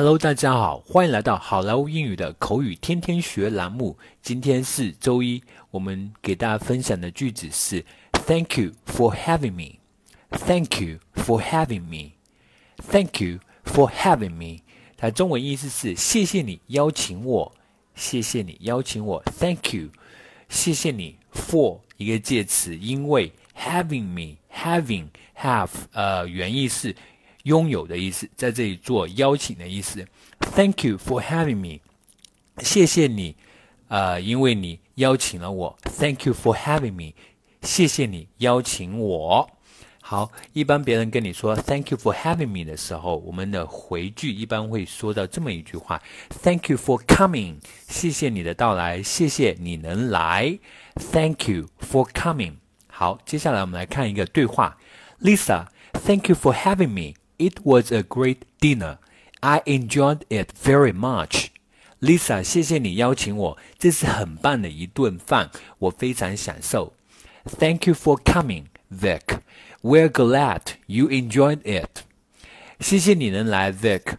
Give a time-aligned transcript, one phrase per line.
[0.00, 3.98] Hello，大家好，欢迎来到好莱坞英语的口语天天学栏目。
[4.22, 9.78] 今天是周一，我们给大家分享的句子是 "Thank you for having me."
[10.30, 12.12] Thank you for having me.
[12.76, 14.60] Thank you for having me.
[14.96, 17.52] 它中文意思是谢谢你邀请我，
[17.96, 19.20] 谢谢你邀请我。
[19.40, 19.88] Thank you，
[20.48, 26.94] 谢谢你 for 一个介词，因为 having me having have 呃原意是。
[27.48, 30.06] 拥有的意思，在这里做邀请的意思。
[30.54, 31.80] Thank you for having me，
[32.62, 33.34] 谢谢你，
[33.88, 35.78] 呃，因为你邀请了我。
[35.82, 37.14] Thank you for having me，
[37.62, 39.50] 谢谢你邀请我。
[40.00, 46.02] 好，一般别人跟你说 Thank you for having me 的时候，我们的回句一般会说到这么一句话
[46.42, 47.56] ：Thank you for coming，
[47.88, 50.58] 谢谢你的到来，谢谢你能来。
[51.12, 52.54] Thank you for coming。
[52.86, 54.78] 好，接下来我们来看一个对话
[55.20, 57.17] ：Lisa，Thank you for having me。
[57.37, 58.97] It was a great dinner.
[59.41, 61.47] I enjoyed it very much.
[61.99, 66.93] Lisa，谢谢你邀请我，这是很棒的一顿饭，我非常享受。
[67.45, 69.39] Thank you for coming, Vic.
[69.81, 72.03] We're glad you enjoyed it.
[72.79, 74.15] 谢谢你能来，Vic。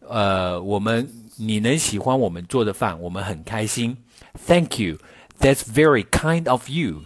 [0.00, 3.96] 呃，我们你能喜欢我们做的饭，我们很开心。
[4.46, 4.98] Thank you.
[5.40, 7.04] That's very kind of you.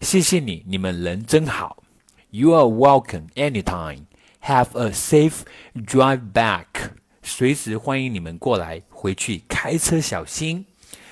[0.00, 1.82] 谢谢你，你们人真好。
[2.30, 4.06] You are welcome anytime.
[4.40, 5.42] Have a safe
[5.74, 6.90] drive back.
[7.22, 10.66] 随时欢迎你们过来，回去开车小心。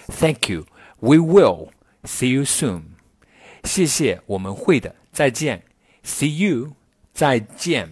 [0.08, 0.66] Thank you.
[1.00, 1.70] We will.
[2.04, 2.82] See you soon.
[3.64, 4.94] 谢谢，我们会的。
[5.12, 5.62] 再见。
[6.04, 6.72] See you.
[7.14, 7.90] 再见。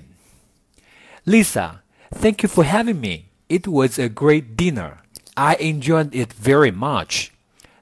[1.24, 3.26] Lisa, thank you for having me.
[3.48, 4.98] It was a great dinner.
[5.34, 7.28] I enjoyed it very much.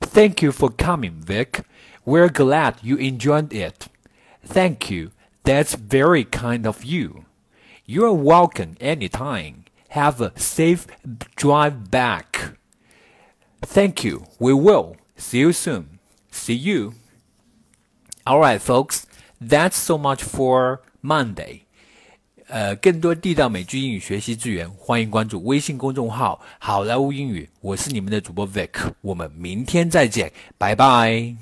[0.01, 1.65] Thank you for coming, Vic.
[2.05, 3.89] We're glad you enjoyed it.
[4.47, 5.11] Thank you.
[5.45, 7.25] That's very kind of you.
[7.87, 9.65] You're welcome anytime.
[9.91, 10.87] Have a safe
[11.37, 12.55] drive back.
[13.63, 14.25] Thank you.
[14.39, 14.97] We will.
[15.17, 15.99] See you soon.
[16.31, 16.93] See you.
[18.27, 19.05] Alright, folks.
[19.41, 21.63] That's so much for Monday.
[22.49, 27.49] 呃，更多地道美剧英语学习资源，欢迎关注微信公众号“好莱坞英语”。
[27.61, 28.71] 我是你们的主播 Vic，
[29.03, 31.37] 我们明天再见，拜拜。